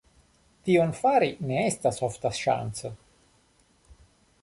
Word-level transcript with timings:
Tion 0.69 0.95
fari 1.01 1.29
ne 1.51 1.59
estas 1.65 2.01
ofta 2.09 2.35
ŝanco. 2.41 2.95